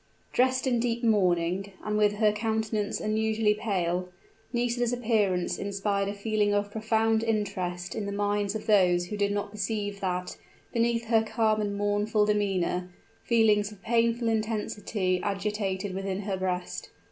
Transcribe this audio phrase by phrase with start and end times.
[0.33, 4.09] Dressed in deep mourning, and with her countenance unusually pale,
[4.51, 9.31] Nisida's appearance inspired a feeling of profound interest in the minds of those who did
[9.31, 10.37] not perceive that,
[10.73, 12.89] beneath her calm and mournful demeanor,
[13.25, 16.89] feelings of painful intensity agitated within her breast.